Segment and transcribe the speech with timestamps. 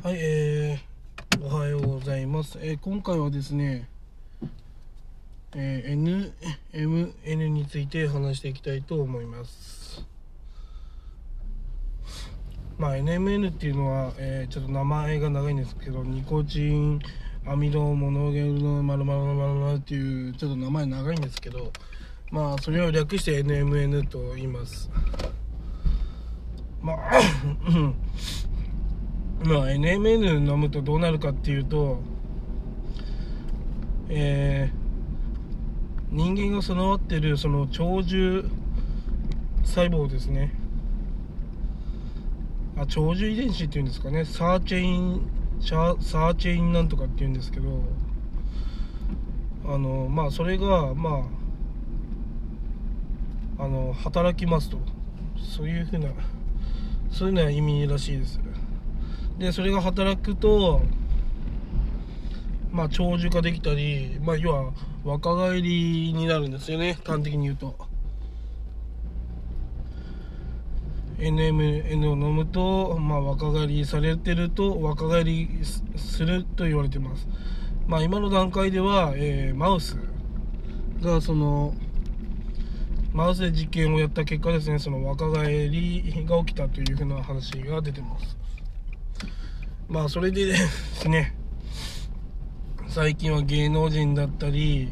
[0.00, 2.56] はい、えー、おはようございます。
[2.62, 3.88] えー今回はですね、
[5.56, 6.32] えー
[6.72, 10.06] NMN について話していきたいと思います。
[12.78, 17.00] まあ、NMN っていうのは、えーちょっと名前が長いんですけど、ニコチン、
[17.44, 21.72] アミド、モノゲルの〇〇〇〇っていう、ちょっと名前長いんですけど、
[22.30, 24.88] まあ、それを略して NMN と言います。
[26.80, 26.98] まあ、
[29.44, 32.00] まあ NMN 飲むとどうなるかっていうと、
[34.08, 34.88] えー
[36.10, 38.48] 人間が備わってるその長寿
[39.62, 40.54] 細胞ですね。
[42.78, 44.24] あ長寿遺伝子っていうんですかね。
[44.24, 47.82] サーチェインサーチェインなんとかっていうんですけど
[49.66, 51.28] あのまあそれがま
[53.58, 54.78] ああの働きますと。
[55.38, 56.08] そういうふうな
[57.10, 58.40] そういうのは意味らしいです。
[59.38, 60.82] でそれが働くと
[62.72, 64.72] まあ長寿化できたりまあ要は
[65.04, 66.98] 若返りになるんですよね。
[67.04, 67.76] 端的に言うと。
[71.18, 75.48] NMN を飲むと、まあ、若返りされてると若返り
[75.96, 77.26] すると言われてます。
[77.86, 79.96] まあ今の段階では、えーマウス
[81.00, 81.74] がその
[83.12, 88.36] マウスで実験をやった結果ですねその若返りが起きたというふうな話が出てます。
[89.88, 90.54] まあそれでで
[90.94, 91.34] すね。
[92.88, 94.88] 最近は芸能人だったり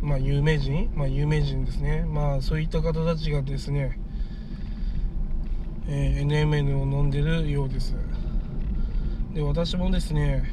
[0.00, 0.90] まあ有名人？
[0.94, 2.04] まあ有名人ですね。
[2.04, 3.98] まあそういった方たちがですね、
[5.86, 7.94] えー NMN を飲んでるようです。
[9.34, 10.52] で私もですね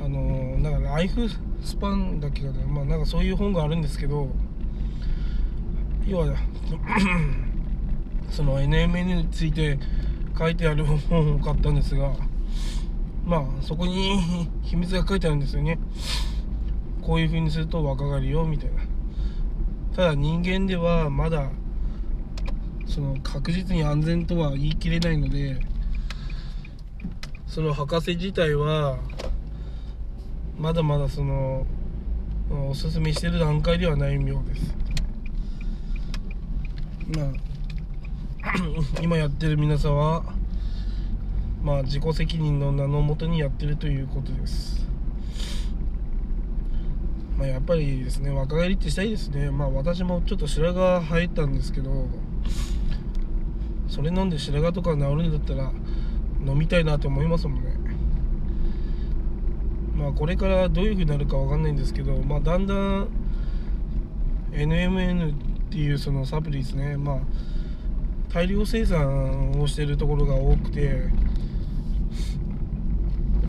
[0.00, 1.28] あのーなんかライフ
[1.62, 2.64] スパンだっけかな。
[2.66, 4.28] まあなんかそういう本があるんですけど
[6.06, 6.26] 要は
[8.30, 9.78] その NMN について
[10.38, 12.12] 書いてある本を買ったんですが
[13.24, 15.78] まあそこに 秘密が書いてあるんですよね。
[17.02, 18.82] こういう風にすると若返るよみたいな。
[19.94, 21.50] ただ人間ではまだ
[22.86, 25.60] その確実に安全とは言い切れないので
[27.46, 28.98] その博士自体は
[30.58, 31.66] まだまだその
[32.68, 34.74] おすすめしてる段階ではないようです。
[37.16, 37.47] まあ
[39.02, 40.22] 今やってる皆さんは
[41.62, 44.86] まあ自己責任の名のもとにやってるということです。
[47.36, 49.50] まあやっぱりですね若返りってしたいですね。
[49.50, 52.06] まあ私もちょっと白髪生えたんですけど
[53.88, 55.72] それ飲んで白髪とか治るんだったら
[56.46, 57.76] 飲みたいなと思いますもんね。
[59.96, 63.08] まあこれからどういう風になるかわかんないんですけどまあだんだん
[64.52, 65.34] NMN っ
[65.70, 66.96] ていうそのサプリですね。
[66.96, 67.18] まあ
[68.32, 71.08] 大量生産をしているところが多くて、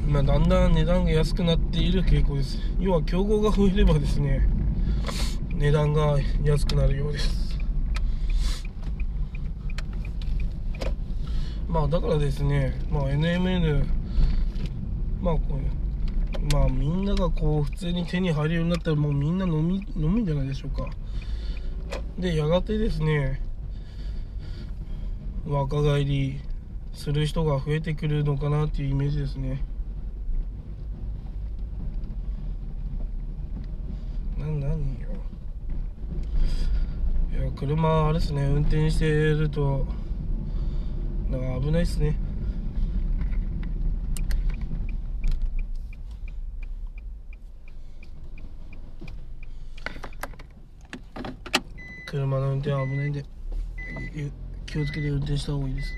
[0.07, 4.47] まあ、だんだん値段が安くなっている傾向です要は競合が増えればですね
[5.53, 7.59] 値段が安くなるようです
[11.67, 13.85] まあだからですね、まあ、NMN
[15.21, 20.89] まあこうまあみんながこう普通に手に入るようになったらもうみんな飲み飲むんじゃないでしょうか
[22.17, 23.48] でやがてですね
[25.45, 26.39] 若返り
[26.93, 29.63] する人が増えてくるのかなっていうイメージですね。
[34.37, 35.09] な何よ。
[37.31, 38.43] いや車あれですね。
[38.43, 39.85] 運転してると
[41.29, 42.15] なんか危ないっすね。
[52.07, 53.23] 車の運転は危ないんで。
[54.69, 55.93] 気をつけて運転した方がいいです。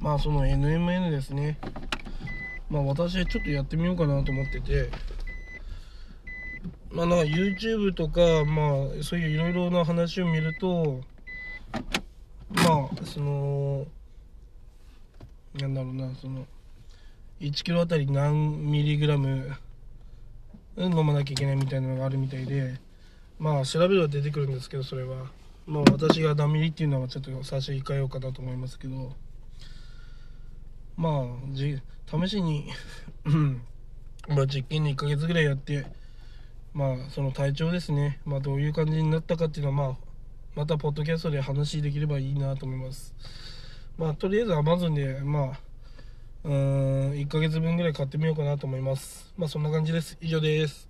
[0.00, 1.58] まあその NMN ですね。
[2.68, 4.90] まあ私ちょっとやってみようかなと思ってて。
[6.90, 11.00] まあなんか YouTube とかまあそういういろいろな話を見ると
[12.50, 13.86] まあその
[15.54, 16.46] なんだろうなその
[17.40, 19.54] 1キロあたり何ミリグラム
[20.86, 22.80] 飲まなきゃいけないみたいなのがあるみたいで
[23.38, 25.30] まあ調べれば出てくるんですけどそれは。
[25.66, 29.12] まあ私が何ミリっていうのはちょっと差し控えようかなと思いますけど。
[30.96, 32.70] まあじ試しに
[34.28, 35.86] まあ実験に1ヶ月ぐらいやって
[36.74, 38.20] まあその体調ですね。
[38.24, 39.96] まあどういう感じになったかっていうのはまあ
[40.54, 43.14] またポッドキャストで話できればいいなと思います。
[43.96, 45.69] まあとりあえず Amazon でまあ
[46.44, 46.52] うん
[47.12, 49.32] 1ヶ月分ぐらい買ってみようかなと思います。
[49.36, 50.16] まあそんな感じです。
[50.20, 50.89] 以上です。